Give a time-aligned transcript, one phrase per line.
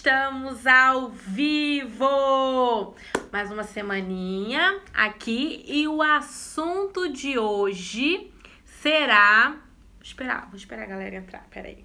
[0.00, 2.94] estamos ao vivo!
[3.30, 8.32] Mais uma semaninha aqui e o assunto de hoje
[8.64, 9.50] será.
[9.50, 11.84] Vou esperar, vou esperar a galera entrar, peraí.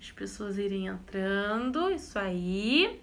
[0.00, 2.98] As pessoas irem entrando, isso aí.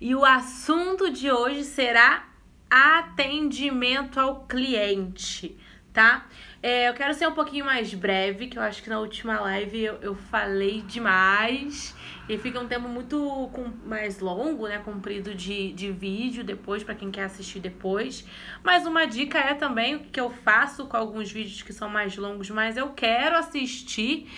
[0.00, 2.28] E o assunto de hoje será
[2.68, 5.56] atendimento ao cliente,
[5.92, 6.26] tá?
[6.60, 9.80] É, eu quero ser um pouquinho mais breve, que eu acho que na última live
[9.80, 11.94] eu, eu falei demais.
[12.28, 13.50] E fica um tempo muito
[13.84, 14.78] mais longo, né?
[14.78, 18.24] Comprido de, de vídeo depois, para quem quer assistir depois.
[18.62, 22.16] Mas uma dica é também o que eu faço com alguns vídeos que são mais
[22.16, 24.30] longos, mas eu quero assistir.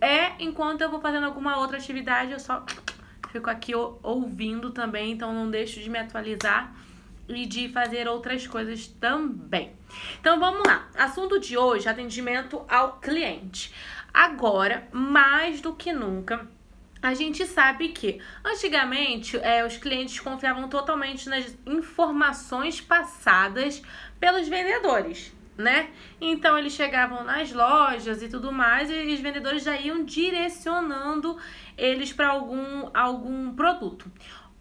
[0.00, 2.64] É enquanto eu vou fazendo alguma outra atividade, eu só
[3.30, 6.74] fico aqui ouvindo também, então não deixo de me atualizar
[7.28, 9.72] e de fazer outras coisas também.
[10.20, 10.88] Então vamos lá.
[10.96, 13.72] Assunto de hoje: atendimento ao cliente.
[14.12, 16.46] Agora, mais do que nunca,
[17.02, 23.82] a gente sabe que antigamente é, os clientes confiavam totalmente nas informações passadas
[24.20, 25.90] pelos vendedores, né?
[26.20, 31.36] Então eles chegavam nas lojas e tudo mais e os vendedores já iam direcionando
[31.76, 34.08] eles para algum, algum produto.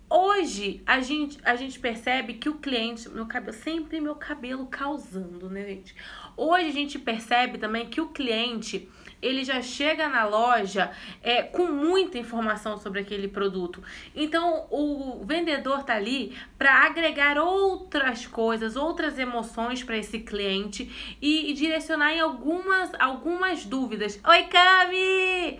[0.10, 5.48] Hoje a gente, a gente percebe que o cliente, meu cabelo, sempre meu cabelo causando,
[5.48, 5.96] né, gente?
[6.36, 8.90] Hoje a gente percebe também que o cliente
[9.22, 10.92] ele já chega na loja
[11.22, 13.84] é, com muita informação sobre aquele produto.
[14.16, 21.52] Então o vendedor tá ali para agregar outras coisas, outras emoções para esse cliente e,
[21.52, 24.20] e, direcionar em algumas, algumas dúvidas.
[24.28, 25.60] Oi, Cami!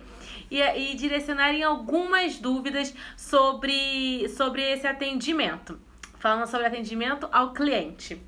[0.52, 5.80] e, e direcionarem algumas dúvidas sobre, sobre esse atendimento.
[6.18, 8.20] Falando sobre atendimento ao cliente.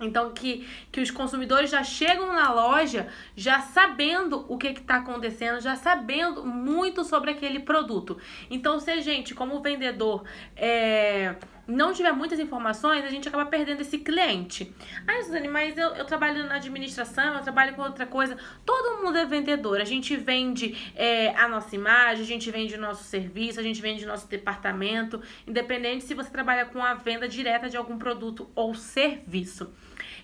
[0.00, 5.60] Então, que, que os consumidores já chegam na loja já sabendo o que está acontecendo,
[5.60, 8.18] já sabendo muito sobre aquele produto.
[8.50, 10.24] Então, se a gente, como vendedor,
[10.56, 11.34] é,
[11.68, 14.74] não tiver muitas informações, a gente acaba perdendo esse cliente.
[15.06, 18.38] Ah, Suzane, mas eu, eu trabalho na administração, eu trabalho com outra coisa.
[18.64, 19.78] Todo mundo é vendedor.
[19.78, 23.82] A gente vende é, a nossa imagem, a gente vende o nosso serviço, a gente
[23.82, 28.48] vende o nosso departamento, independente se você trabalha com a venda direta de algum produto
[28.54, 29.70] ou serviço.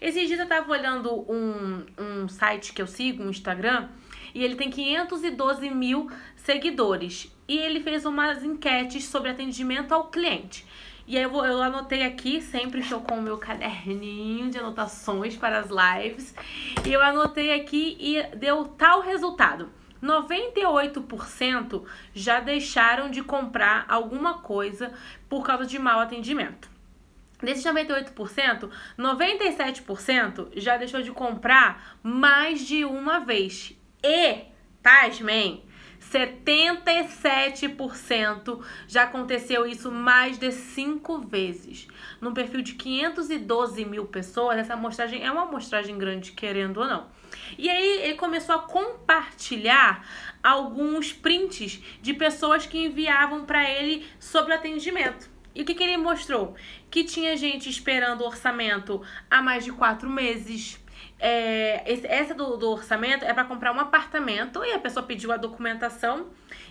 [0.01, 3.89] Esses dias eu estava olhando um, um site que eu sigo, um Instagram,
[4.35, 7.31] e ele tem 512 mil seguidores.
[7.47, 10.67] E ele fez umas enquetes sobre atendimento ao cliente.
[11.07, 15.37] E aí eu, vou, eu anotei aqui, sempre estou com o meu caderninho de anotações
[15.37, 16.35] para as lives.
[16.87, 19.71] E eu anotei aqui e deu tal resultado.
[20.03, 24.93] 98% já deixaram de comprar alguma coisa
[25.29, 26.71] por causa de mau atendimento.
[27.43, 33.77] Desses 98%, 97% já deixou de comprar mais de uma vez.
[34.03, 34.45] E,
[34.83, 35.65] pasmem,
[36.15, 41.89] 77% já aconteceu isso mais de cinco vezes.
[42.21, 47.09] Num perfil de 512 mil pessoas, essa amostragem é uma amostragem grande, querendo ou não.
[47.59, 50.07] E aí ele começou a compartilhar
[50.41, 55.29] alguns prints de pessoas que enviavam para ele sobre atendimento.
[55.53, 56.55] E o que, que ele mostrou?
[56.91, 60.79] Que tinha gente esperando orçamento há mais de quatro meses
[61.27, 65.33] é, esse, essa do, do orçamento é para comprar um apartamento e a pessoa pediu
[65.33, 66.27] a documentação.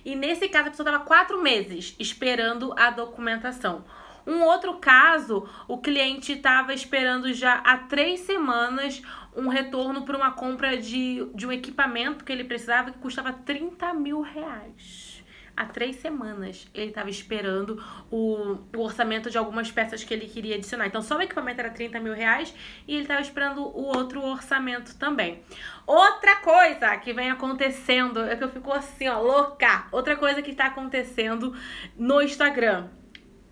[0.05, 3.83] E nesse caso, a pessoa estava quatro meses esperando a documentação.
[4.27, 9.01] Um outro caso, o cliente estava esperando já há três semanas
[9.35, 13.91] um retorno para uma compra de, de um equipamento que ele precisava que custava 30
[13.95, 15.12] mil reais
[15.55, 20.55] há três semanas ele estava esperando o, o, orçamento de algumas peças que ele queria
[20.55, 20.87] adicionar.
[20.87, 22.53] Então, só o equipamento era 30 mil reais
[22.87, 25.43] e ele estava esperando o outro orçamento também.
[25.85, 29.87] Outra coisa que vem acontecendo, é que eu fico assim, ó, louca.
[29.91, 31.55] Outra coisa que está acontecendo
[31.95, 32.87] no Instagram: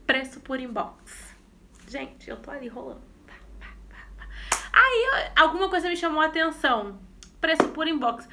[0.05, 1.35] preço por inbox.
[1.87, 3.11] Gente, eu tô ali rolando.
[4.73, 6.99] Aí, alguma coisa me chamou a atenção.
[7.41, 8.27] Preço por inbox.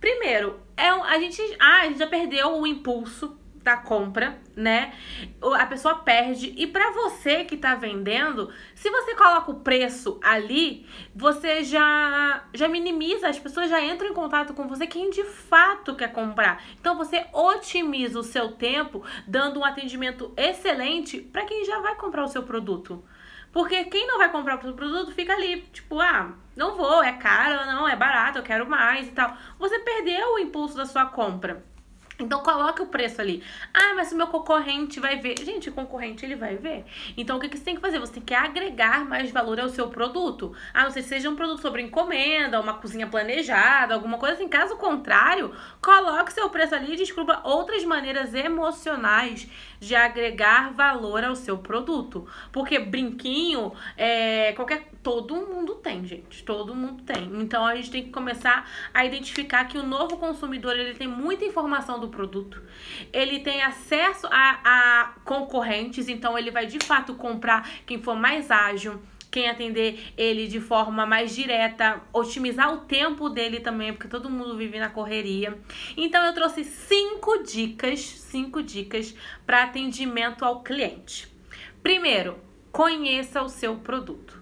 [0.00, 3.38] Primeiro, é a gente, ah, a gente já perdeu o impulso
[3.68, 4.94] da compra, né?
[5.42, 6.54] A pessoa perde.
[6.56, 12.66] E para você que tá vendendo, se você coloca o preço ali, você já já
[12.66, 16.64] minimiza, as pessoas já entram em contato com você quem de fato quer comprar.
[16.80, 22.24] Então você otimiza o seu tempo dando um atendimento excelente para quem já vai comprar
[22.24, 23.04] o seu produto.
[23.52, 27.66] Porque quem não vai comprar o produto fica ali, tipo, ah, não vou, é caro,
[27.66, 29.34] não, é barato, eu quero mais e tal.
[29.58, 31.64] Você perdeu o impulso da sua compra.
[32.18, 33.44] Então coloca o preço ali.
[33.72, 35.36] Ah, mas o meu concorrente vai ver.
[35.38, 36.84] Gente, o concorrente ele vai ver.
[37.16, 38.00] Então o que, que você tem que fazer?
[38.00, 40.52] Você tem que agregar mais valor ao seu produto.
[40.74, 44.48] A não ser que seja um produto sobre encomenda, uma cozinha planejada, alguma coisa assim.
[44.48, 49.48] Caso contrário, coloque seu preço ali e descubra outras maneiras emocionais
[49.78, 52.26] de agregar valor ao seu produto.
[52.50, 54.88] Porque brinquinho, é, qualquer.
[55.00, 56.42] Todo mundo tem, gente.
[56.42, 57.30] Todo mundo tem.
[57.40, 61.44] Então a gente tem que começar a identificar que o novo consumidor ele tem muita
[61.44, 62.62] informação do do produto,
[63.12, 68.50] ele tem acesso a, a concorrentes, então ele vai de fato comprar quem for mais
[68.50, 69.00] ágil,
[69.30, 74.56] quem atender ele de forma mais direta, otimizar o tempo dele também, porque todo mundo
[74.56, 75.58] vive na correria.
[75.96, 79.14] Então eu trouxe cinco dicas, cinco dicas
[79.46, 81.28] para atendimento ao cliente.
[81.82, 82.38] Primeiro,
[82.72, 84.38] conheça o seu produto.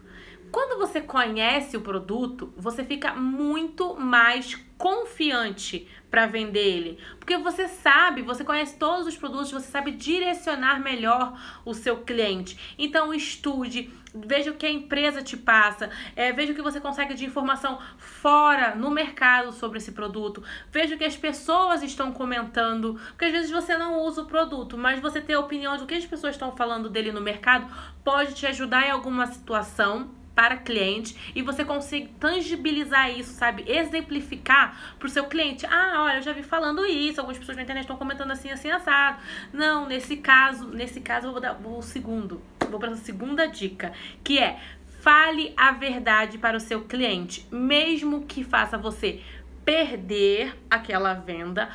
[0.52, 6.98] Quando você conhece o produto, você fica muito mais confiante para vender ele.
[7.18, 12.74] Porque você sabe, você conhece todos os produtos, você sabe direcionar melhor o seu cliente.
[12.78, 17.12] Então estude, veja o que a empresa te passa, é, veja o que você consegue
[17.12, 20.42] de informação fora, no mercado sobre esse produto,
[20.72, 24.78] veja o que as pessoas estão comentando, porque às vezes você não usa o produto,
[24.78, 27.70] mas você ter a opinião do que as pessoas estão falando dele no mercado
[28.02, 33.64] pode te ajudar em alguma situação para cliente e você consegue tangibilizar isso, sabe?
[33.66, 35.64] Exemplificar para o seu cliente.
[35.64, 38.70] Ah, olha, eu já vi falando isso, algumas pessoas na internet estão comentando assim, assim,
[38.70, 39.22] assado.
[39.50, 43.92] Não, nesse caso, nesse caso eu vou dar o segundo, vou para a segunda dica,
[44.22, 44.60] que é
[45.00, 49.22] fale a verdade para o seu cliente, mesmo que faça você
[49.64, 51.70] perder aquela venda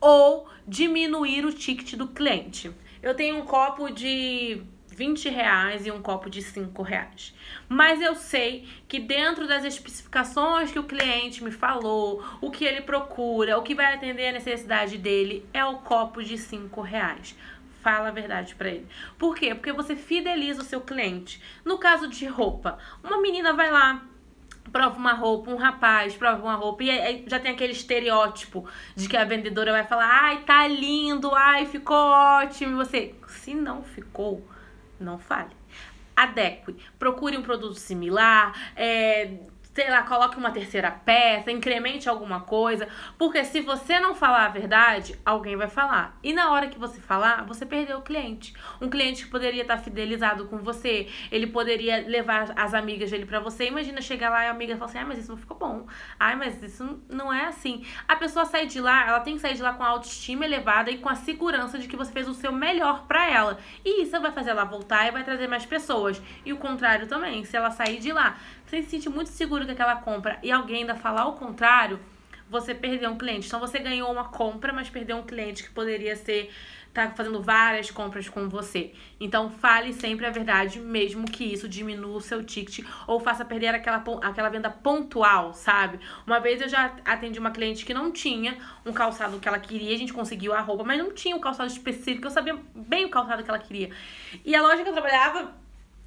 [0.00, 2.70] ou diminuir o ticket do cliente.
[3.02, 4.62] Eu tenho um copo de
[4.96, 7.34] 20 reais e um copo de 5 reais.
[7.68, 12.80] Mas eu sei que dentro das especificações que o cliente me falou, o que ele
[12.80, 17.36] procura, o que vai atender a necessidade dele é o copo de 5 reais.
[17.82, 18.86] Fala a verdade para ele.
[19.18, 19.54] Por quê?
[19.54, 21.42] Porque você fideliza o seu cliente.
[21.62, 24.02] No caso de roupa, uma menina vai lá,
[24.72, 28.66] prova uma roupa, um rapaz prova uma roupa, e aí já tem aquele estereótipo
[28.96, 32.72] de que a vendedora vai falar: ai, tá lindo, ai, ficou ótimo.
[32.72, 34.42] E você, se não ficou,
[34.98, 35.50] não fale.
[36.14, 36.74] Adeque.
[36.98, 38.72] Procure um produto similar.
[38.74, 39.38] É,
[39.76, 42.88] sei lá, coloque uma terceira peça, incremente alguma coisa,
[43.18, 46.18] porque se você não falar a verdade, alguém vai falar.
[46.22, 48.54] E na hora que você falar, você perdeu o cliente.
[48.80, 53.38] Um cliente que poderia estar fidelizado com você, ele poderia levar as amigas dele para
[53.38, 53.66] você.
[53.66, 55.86] Imagina chegar lá e a amiga falar assim: "Ai, mas isso não ficou bom.
[56.18, 57.84] Ai, mas isso não é assim".
[58.08, 60.90] A pessoa sai de lá, ela tem que sair de lá com a autoestima elevada
[60.90, 63.58] e com a segurança de que você fez o seu melhor para ela.
[63.84, 66.22] E isso vai fazer ela voltar e vai trazer mais pessoas.
[66.46, 69.72] E o contrário também, se ela sair de lá você se sente muito seguro com
[69.72, 72.00] aquela compra e alguém ainda falar o contrário,
[72.48, 73.46] você perdeu um cliente.
[73.46, 76.50] Então você ganhou uma compra, mas perdeu um cliente que poderia ser
[76.96, 78.92] tá fazendo várias compras com você.
[79.20, 83.74] Então fale sempre a verdade, mesmo que isso diminua o seu ticket ou faça perder
[83.74, 86.00] aquela, aquela venda pontual, sabe?
[86.26, 89.94] Uma vez eu já atendi uma cliente que não tinha um calçado que ela queria,
[89.94, 93.10] a gente conseguiu a roupa, mas não tinha um calçado específico, eu sabia bem o
[93.10, 93.90] calçado que ela queria.
[94.42, 95.52] E a loja que eu trabalhava,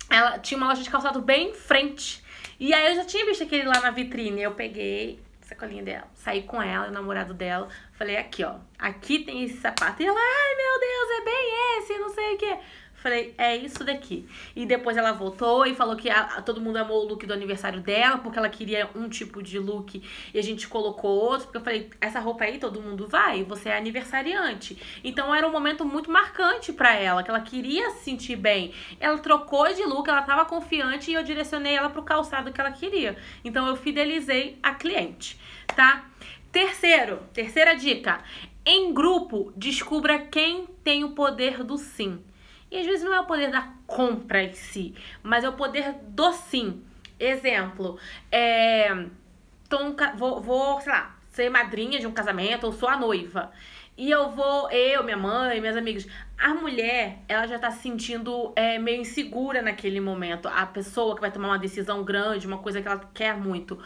[0.09, 2.23] ela tinha uma loja de calçado bem em frente.
[2.59, 4.41] E aí eu já tinha visto aquele lá na vitrine.
[4.41, 7.69] Eu peguei a sacolinha dela, saí com ela, o namorado dela.
[7.93, 8.55] Falei, aqui, ó.
[8.77, 10.03] Aqui tem esse sapato.
[10.03, 12.57] E ela, ai meu Deus, é bem esse, não sei o que.
[13.01, 14.27] Falei, é isso daqui.
[14.53, 17.33] E depois ela voltou e falou que a, a, todo mundo amou o look do
[17.33, 20.03] aniversário dela, porque ela queria um tipo de look
[20.33, 21.45] e a gente colocou outro.
[21.45, 24.77] Porque eu falei, essa roupa aí todo mundo vai, você é aniversariante.
[25.01, 28.73] Então era um momento muito marcante para ela, que ela queria se sentir bem.
[28.99, 32.71] Ela trocou de look, ela tava confiante e eu direcionei ela pro calçado que ela
[32.71, 33.17] queria.
[33.45, 35.39] Então eu fidelizei a cliente,
[35.75, 36.09] tá?
[36.51, 38.23] Terceiro, terceira dica.
[38.65, 42.21] Em grupo, descubra quem tem o poder do sim.
[42.71, 45.93] E às vezes não é o poder da compra em si, mas é o poder
[46.03, 46.83] do sim.
[47.19, 47.99] Exemplo,
[48.31, 53.51] é, um, vou, vou, sei lá, ser madrinha de um casamento ou sou a noiva.
[53.97, 56.07] E eu vou, eu, minha mãe, minhas amigas.
[56.37, 60.47] A mulher, ela já tá se sentindo é, meio insegura naquele momento.
[60.47, 63.77] A pessoa que vai tomar uma decisão grande, uma coisa que ela quer muito.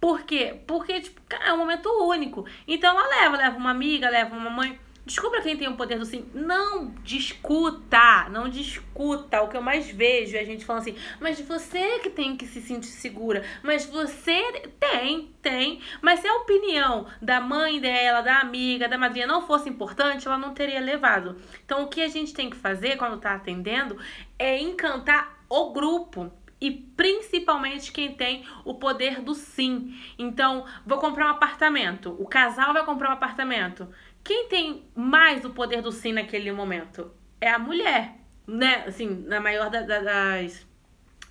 [0.00, 0.58] Por quê?
[0.66, 2.46] Porque, tipo, é um momento único.
[2.66, 4.80] Então ela leva, leva uma amiga, leva uma mãe.
[5.04, 6.28] Descubra quem tem o poder do sim.
[6.34, 9.42] Não discuta, não discuta.
[9.42, 12.46] O que eu mais vejo é a gente falando assim, mas você que tem que
[12.46, 13.44] se sentir segura.
[13.62, 14.40] Mas você
[14.78, 15.80] tem, tem.
[16.02, 20.38] Mas se a opinião da mãe dela, da amiga, da madrinha não fosse importante, ela
[20.38, 21.36] não teria levado.
[21.64, 23.98] Então o que a gente tem que fazer quando tá atendendo
[24.38, 26.30] é encantar o grupo
[26.60, 29.96] e principalmente quem tem o poder do sim.
[30.18, 32.14] Então, vou comprar um apartamento.
[32.18, 33.88] O casal vai comprar um apartamento.
[34.22, 37.10] Quem tem mais o poder do sim naquele momento?
[37.40, 38.84] É a mulher, né?
[38.86, 40.66] Assim, na maior da, da, das.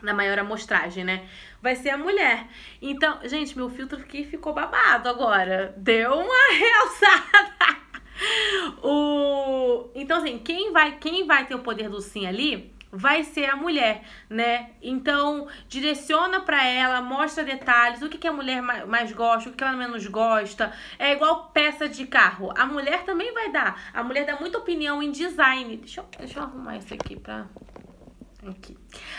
[0.02, 1.28] Na maior amostragem, né?
[1.62, 2.48] Vai ser a mulher.
[2.82, 5.74] Então, gente, meu filtro aqui ficou babado agora.
[5.78, 7.80] Deu uma realçada.
[8.82, 9.90] o...
[9.94, 13.56] Então, assim, quem vai, quem vai ter o poder do sim ali vai ser a
[13.56, 14.72] mulher, né?
[14.82, 19.64] Então, direciona para ela, mostra detalhes, o que, que a mulher mais gosta, o que
[19.64, 20.74] ela menos gosta.
[20.98, 22.52] É igual peça de carro.
[22.58, 23.92] A mulher também vai dar.
[23.94, 25.78] A mulher dá muita opinião em design.
[25.78, 27.46] Deixa eu, deixa eu arrumar isso aqui pra
[28.48, 28.78] Aqui.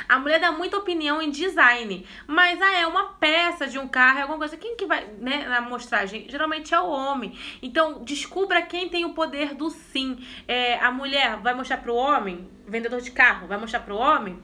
[0.09, 4.19] A mulher dá muita opinião em design, mas ah, é uma peça de um carro,
[4.19, 4.57] é alguma coisa.
[4.57, 6.27] Quem que vai, né, na mostragem?
[6.27, 7.39] Geralmente é o homem.
[7.61, 10.27] Então, descubra quem tem o poder do sim.
[10.49, 14.41] É, a mulher vai mostrar pro homem, vendedor de carro, vai mostrar pro homem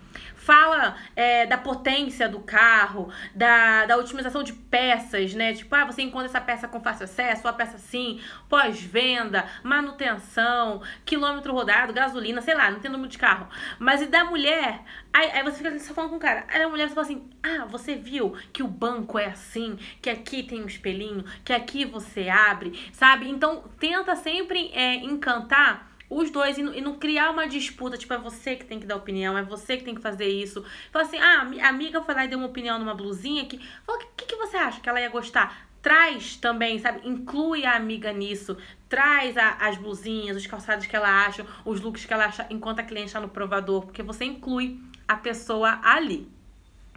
[0.47, 5.53] fala é, da potência do carro, da, da otimização de peças, né?
[5.53, 11.53] Tipo, ah, você encontra essa peça com fácil acesso, a peça sim, pós-venda, manutenção, quilômetro
[11.53, 13.49] rodado, gasolina, sei lá, não tem número de carro.
[13.81, 16.69] Mas e da mulher, aí, aí você fica só falando com o cara, aí a
[16.69, 20.67] mulher fala assim, ah, você viu que o banco é assim, que aqui tem um
[20.67, 23.29] espelhinho, que aqui você abre, sabe?
[23.29, 28.13] Então tenta sempre é, encantar os dois e não, e não, criar uma disputa, tipo,
[28.15, 30.65] é você que tem que dar opinião, é você que tem que fazer isso.
[30.93, 33.61] Fala assim, ah, a amiga foi lá e deu uma opinião numa blusinha que.
[33.85, 35.67] Fala, o que, que você acha que ela ia gostar?
[35.83, 37.01] Traz também, sabe?
[37.05, 38.57] Inclui a amiga nisso.
[38.89, 42.81] Traz a, as blusinhas, os calçados que ela acha, os looks que ela acha enquanto
[42.81, 46.29] a cliente está no provador, porque você inclui a pessoa ali,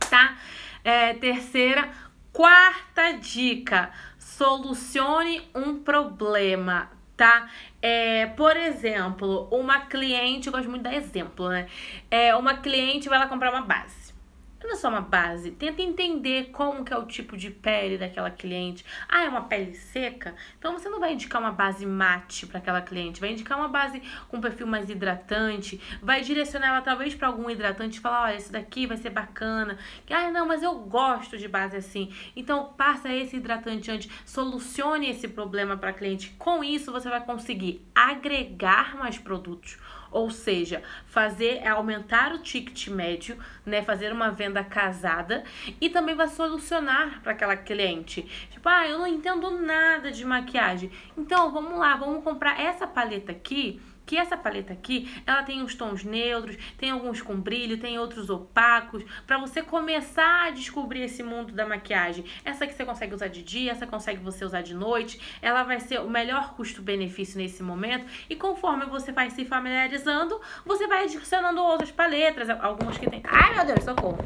[0.09, 0.37] tá?
[0.83, 1.89] É, terceira,
[2.31, 7.49] quarta dica: solucione um problema tá?
[7.81, 11.67] É, por exemplo, uma cliente, eu gosto muito de dar exemplo, né?
[12.09, 14.13] É, uma cliente vai lá comprar uma base.
[14.61, 15.51] Não é só uma base.
[15.51, 18.85] Tenta entender como que é o tipo de pele daquela cliente.
[19.07, 20.35] Ah, é uma pele seca?
[20.57, 23.21] Então você não vai indicar uma base mate para aquela cliente.
[23.21, 25.79] Vai indicar uma base com perfil mais hidratante.
[26.01, 29.77] Vai direcionar ela talvez para algum hidratante e falar: olha, esse daqui vai ser bacana.
[30.09, 32.13] Ah, não, mas eu gosto de base assim.
[32.35, 34.11] Então passa esse hidratante antes.
[34.25, 36.31] Solucione esse problema para a cliente.
[36.37, 39.77] Com isso você vai conseguir agregar mais produtos
[40.11, 45.43] ou seja, fazer é aumentar o ticket médio, né, fazer uma venda casada
[45.79, 48.23] e também vai solucionar para aquela cliente.
[48.51, 50.91] Tipo, ah, eu não entendo nada de maquiagem.
[51.17, 55.75] Então, vamos lá, vamos comprar essa paleta aqui que essa paleta aqui, ela tem uns
[55.75, 61.21] tons neutros, tem alguns com brilho, tem outros opacos, para você começar a descobrir esse
[61.21, 62.25] mundo da maquiagem.
[62.43, 65.79] Essa que você consegue usar de dia, essa consegue você usar de noite, ela vai
[65.79, 71.61] ser o melhor custo-benefício nesse momento e conforme você vai se familiarizando, você vai adicionando
[71.61, 73.21] outras paletas, algumas que tem...
[73.25, 74.17] Ai, meu Deus, socorro!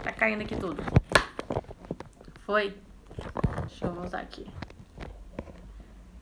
[0.00, 0.80] Tá caindo aqui tudo.
[2.46, 2.72] Foi?
[3.66, 4.46] Deixa eu usar aqui.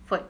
[0.07, 0.23] Foi.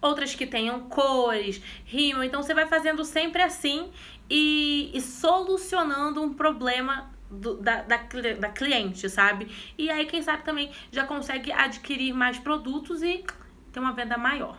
[0.00, 2.22] Outras que tenham cores, rimam.
[2.22, 3.90] Então você vai fazendo sempre assim
[4.30, 7.96] e, e solucionando um problema do, da, da,
[8.38, 9.50] da cliente, sabe?
[9.76, 13.24] E aí, quem sabe também já consegue adquirir mais produtos e
[13.72, 14.56] ter uma venda maior.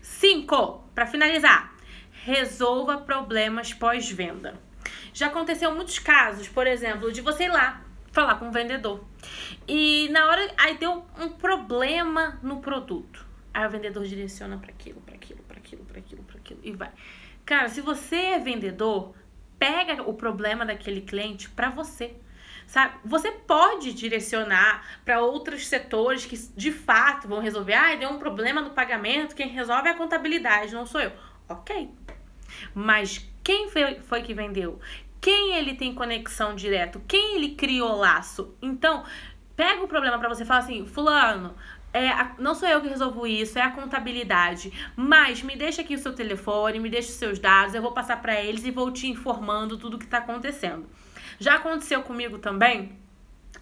[0.00, 1.74] Cinco, para finalizar,
[2.24, 4.54] resolva problemas pós-venda.
[5.12, 9.04] Já aconteceu muitos casos, por exemplo, de você ir lá falar com o vendedor
[9.66, 13.27] e na hora aí deu um problema no produto.
[13.52, 16.72] Aí o vendedor direciona para aquilo, para aquilo, para aquilo, para aquilo, para aquilo e
[16.72, 16.90] vai.
[17.44, 19.14] Cara, se você é vendedor,
[19.58, 22.14] pega o problema daquele cliente para você.
[22.66, 22.98] Sabe?
[23.02, 27.72] Você pode direcionar para outros setores que de fato vão resolver.
[27.72, 31.12] Ah, deu um problema no pagamento, quem resolve é a contabilidade, não sou eu.
[31.48, 31.90] OK.
[32.74, 34.78] Mas quem foi, foi que vendeu?
[35.18, 37.02] Quem ele tem conexão direto?
[37.08, 38.54] Quem ele criou laço?
[38.60, 39.04] Então,
[39.56, 41.56] pega o problema para você e fala assim: "Fulano,
[41.92, 44.72] é, não sou eu que resolvo isso, é a contabilidade.
[44.96, 48.20] Mas me deixa aqui o seu telefone, me deixa os seus dados, eu vou passar
[48.20, 50.86] para eles e vou te informando tudo o que está acontecendo.
[51.38, 52.92] Já aconteceu comigo também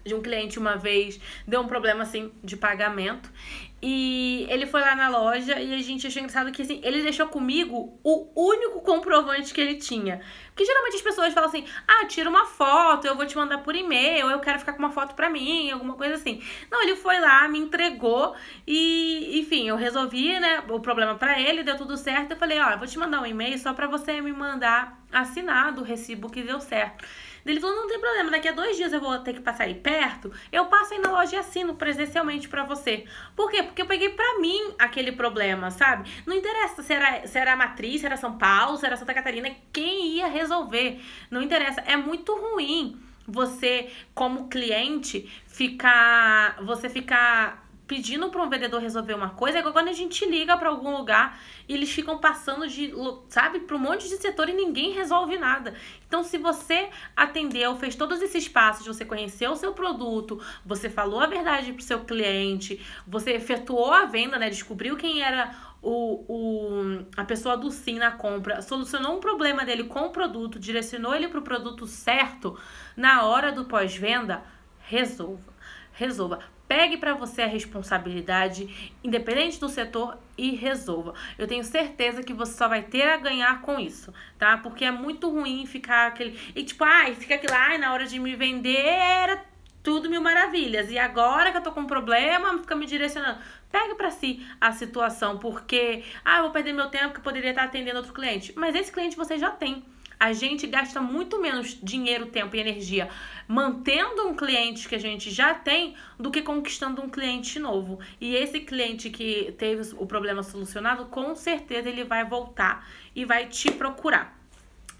[0.03, 3.31] de um cliente uma vez, deu um problema assim de pagamento
[3.79, 7.27] e ele foi lá na loja e a gente achou engraçado que assim, ele deixou
[7.27, 10.19] comigo o único comprovante que ele tinha.
[10.47, 13.75] Porque geralmente as pessoas falam assim: ah, tira uma foto, eu vou te mandar por
[13.75, 16.41] e-mail, eu quero ficar com uma foto pra mim, alguma coisa assim.
[16.71, 21.61] Não, ele foi lá, me entregou e, enfim, eu resolvi, né, o problema para ele,
[21.61, 22.31] deu tudo certo.
[22.31, 25.83] Eu falei: ó, vou te mandar um e-mail só pra você me mandar assinado o
[25.83, 27.05] recibo que deu certo.
[27.51, 29.75] Ele falou: não tem problema, daqui a dois dias eu vou ter que passar aí
[29.75, 33.05] perto, eu passo aí na loja e assino presencialmente para você.
[33.35, 33.63] Por quê?
[33.63, 36.09] Porque eu peguei pra mim aquele problema, sabe?
[36.25, 39.49] Não interessa se era, se era matriz, se era São Paulo, se era Santa Catarina,
[39.71, 41.01] quem ia resolver.
[41.29, 41.81] Não interessa.
[41.81, 46.57] É muito ruim você, como cliente, ficar.
[46.63, 50.69] Você ficar pedindo para um vendedor resolver uma coisa, é quando a gente liga para
[50.69, 52.93] algum lugar e eles ficam passando de,
[53.29, 55.73] sabe, para um monte de setor e ninguém resolve nada.
[56.05, 61.21] Então, se você atendeu, fez todos esses passos, você conheceu o seu produto, você falou
[61.21, 66.25] a verdade para o seu cliente, você efetuou a venda, né, descobriu quem era o,
[66.27, 71.15] o, a pessoa do sim na compra, solucionou um problema dele com o produto, direcionou
[71.15, 72.59] ele para o produto certo,
[72.95, 74.43] na hora do pós-venda,
[74.79, 75.55] resolva.
[75.93, 76.56] Resolva.
[76.67, 81.13] Pegue para você a responsabilidade, independente do setor, e resolva.
[81.37, 84.57] Eu tenho certeza que você só vai ter a ganhar com isso, tá?
[84.57, 86.39] Porque é muito ruim ficar aquele.
[86.55, 89.43] E tipo, ai, fica aquilo, ai, na hora de me vender era
[89.81, 90.91] tudo mil maravilhas.
[90.91, 93.39] E agora que eu tô com um problema, fica me direcionando.
[93.71, 97.63] Pegue para si a situação, porque, ah, eu vou perder meu tempo que poderia estar
[97.63, 98.53] atendendo outro cliente.
[98.55, 99.83] Mas esse cliente você já tem.
[100.19, 103.09] A gente gasta muito menos dinheiro, tempo e energia
[103.47, 107.99] mantendo um cliente que a gente já tem do que conquistando um cliente novo.
[108.19, 113.47] E esse cliente que teve o problema solucionado, com certeza ele vai voltar e vai
[113.47, 114.37] te procurar.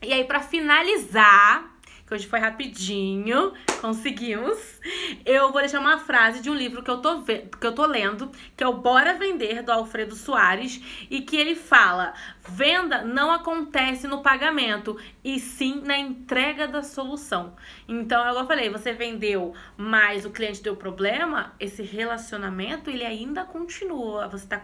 [0.02, 1.77] E aí, para finalizar,
[2.08, 4.80] que hoje foi rapidinho, conseguimos.
[5.26, 8.32] Eu vou deixar uma frase de um livro que eu tô, que eu tô lendo,
[8.56, 12.14] que é o Bora Vender, do Alfredo Soares, e que ele fala:
[12.48, 17.56] venda não acontece no pagamento, e sim na entrega da solução.
[17.88, 23.44] Então, é eu falei, você vendeu, mas o cliente deu problema, esse relacionamento ele ainda
[23.44, 24.30] continua.
[24.30, 24.62] Você tá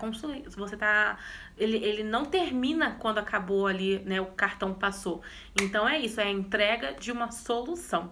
[0.55, 1.17] você tá
[1.57, 5.21] ele, ele não termina quando acabou ali, né, o cartão passou.
[5.61, 8.11] Então é isso, é a entrega de uma solução.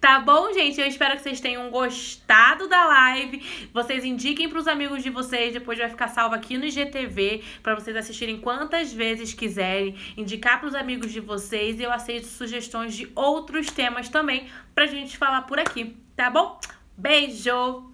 [0.00, 0.80] Tá bom, gente?
[0.80, 3.68] Eu espero que vocês tenham gostado da live.
[3.72, 7.74] Vocês indiquem para os amigos de vocês, depois vai ficar salvo aqui no IGTV para
[7.74, 12.94] vocês assistirem quantas vezes quiserem, indicar para os amigos de vocês e eu aceito sugestões
[12.94, 16.58] de outros temas também pra gente falar por aqui, tá bom?
[16.96, 17.89] Beijo.